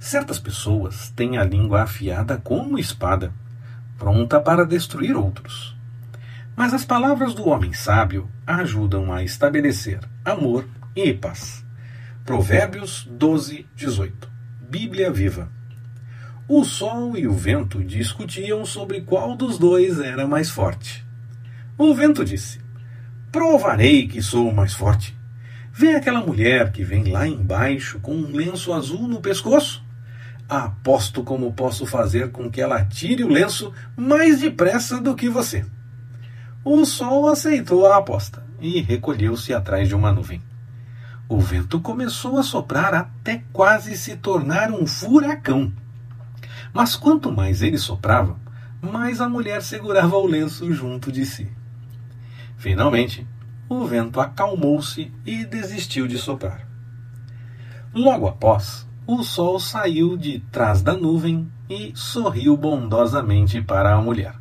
Certas 0.00 0.38
pessoas 0.38 1.10
têm 1.10 1.36
a 1.36 1.44
língua 1.44 1.82
afiada 1.82 2.38
como 2.38 2.78
espada, 2.78 3.34
pronta 3.98 4.40
para 4.40 4.64
destruir 4.64 5.14
outros. 5.14 5.76
Mas 6.56 6.72
as 6.72 6.86
palavras 6.86 7.34
do 7.34 7.46
homem 7.46 7.74
sábio 7.74 8.26
ajudam 8.46 9.12
a 9.12 9.22
estabelecer 9.22 10.00
amor 10.24 10.66
e 10.96 11.12
paz. 11.12 11.62
Provérbios 12.24 13.06
12, 13.10 13.66
18. 13.76 14.30
Bíblia 14.70 15.12
Viva. 15.12 15.52
O 16.48 16.64
sol 16.64 17.14
e 17.14 17.28
o 17.28 17.34
vento 17.34 17.84
discutiam 17.84 18.64
sobre 18.64 19.02
qual 19.02 19.36
dos 19.36 19.58
dois 19.58 20.00
era 20.00 20.26
mais 20.26 20.48
forte. 20.48 21.06
O 21.76 21.94
vento 21.94 22.24
disse: 22.24 22.58
Provarei 23.30 24.08
que 24.08 24.22
sou 24.22 24.50
mais 24.50 24.72
forte. 24.72 25.14
Vê 25.70 25.94
aquela 25.94 26.24
mulher 26.24 26.72
que 26.72 26.82
vem 26.82 27.04
lá 27.04 27.28
embaixo 27.28 28.00
com 28.00 28.14
um 28.14 28.32
lenço 28.32 28.72
azul 28.72 29.06
no 29.06 29.20
pescoço? 29.20 29.89
Aposto 30.50 31.22
como 31.22 31.52
posso 31.52 31.86
fazer 31.86 32.32
com 32.32 32.50
que 32.50 32.60
ela 32.60 32.84
tire 32.84 33.22
o 33.22 33.28
lenço 33.28 33.72
mais 33.96 34.40
depressa 34.40 35.00
do 35.00 35.14
que 35.14 35.28
você. 35.28 35.64
O 36.64 36.84
sol 36.84 37.28
aceitou 37.28 37.86
a 37.86 37.98
aposta 37.98 38.42
e 38.60 38.80
recolheu-se 38.80 39.54
atrás 39.54 39.86
de 39.86 39.94
uma 39.94 40.10
nuvem. 40.10 40.42
O 41.28 41.38
vento 41.38 41.78
começou 41.78 42.36
a 42.36 42.42
soprar 42.42 42.92
até 42.92 43.44
quase 43.52 43.96
se 43.96 44.16
tornar 44.16 44.72
um 44.72 44.88
furacão. 44.88 45.72
Mas 46.72 46.96
quanto 46.96 47.30
mais 47.30 47.62
ele 47.62 47.78
soprava, 47.78 48.36
mais 48.82 49.20
a 49.20 49.28
mulher 49.28 49.62
segurava 49.62 50.16
o 50.16 50.26
lenço 50.26 50.72
junto 50.72 51.12
de 51.12 51.24
si. 51.24 51.48
Finalmente, 52.56 53.24
o 53.68 53.86
vento 53.86 54.20
acalmou-se 54.20 55.12
e 55.24 55.44
desistiu 55.44 56.08
de 56.08 56.18
soprar. 56.18 56.66
Logo 57.94 58.26
após, 58.26 58.89
o 59.12 59.24
sol 59.24 59.58
saiu 59.58 60.16
de 60.16 60.38
trás 60.52 60.82
da 60.82 60.92
nuvem 60.92 61.50
e 61.68 61.90
sorriu 61.96 62.56
bondosamente 62.56 63.60
para 63.60 63.92
a 63.92 64.00
mulher. 64.00 64.36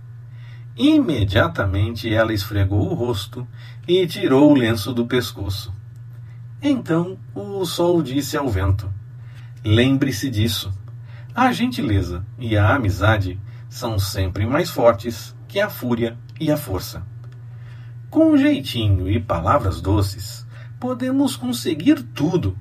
Imediatamente 0.78 2.14
ela 2.14 2.32
esfregou 2.32 2.92
o 2.92 2.94
rosto 2.94 3.48
e 3.88 4.06
tirou 4.06 4.52
o 4.52 4.54
lenço 4.54 4.94
do 4.94 5.08
pescoço. 5.08 5.74
Então 6.62 7.18
o 7.34 7.66
sol 7.66 8.04
disse 8.04 8.38
ao 8.38 8.48
vento: 8.48 8.88
Lembre-se 9.66 10.30
disso. 10.30 10.72
A 11.34 11.52
gentileza 11.52 12.24
e 12.38 12.56
a 12.56 12.76
amizade 12.76 13.40
são 13.68 13.98
sempre 13.98 14.46
mais 14.46 14.70
fortes 14.70 15.36
que 15.48 15.60
a 15.60 15.68
fúria 15.68 16.16
e 16.40 16.52
a 16.52 16.58
força. 16.58 17.04
Com 18.08 18.38
jeitinho 18.38 19.10
e 19.10 19.20
palavras 19.20 19.82
doces, 19.82 20.46
podemos 20.80 21.36
conseguir 21.36 22.04
tudo 22.14 22.56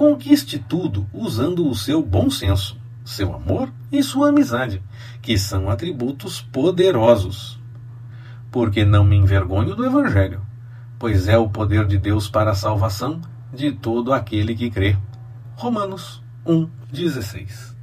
Conquiste 0.00 0.58
tudo 0.58 1.06
usando 1.12 1.68
o 1.68 1.74
seu 1.74 2.02
bom 2.02 2.30
senso, 2.30 2.80
seu 3.04 3.34
amor 3.34 3.70
e 3.92 4.02
sua 4.02 4.30
amizade, 4.30 4.82
que 5.20 5.36
são 5.36 5.68
atributos 5.68 6.40
poderosos. 6.40 7.60
Porque 8.50 8.82
não 8.82 9.04
me 9.04 9.14
envergonho 9.14 9.76
do 9.76 9.84
Evangelho, 9.84 10.40
pois 10.98 11.28
é 11.28 11.36
o 11.36 11.50
poder 11.50 11.86
de 11.86 11.98
Deus 11.98 12.30
para 12.30 12.52
a 12.52 12.54
salvação 12.54 13.20
de 13.52 13.72
todo 13.72 14.14
aquele 14.14 14.54
que 14.54 14.70
crê. 14.70 14.96
Romanos 15.54 16.22
1,16 16.46 17.79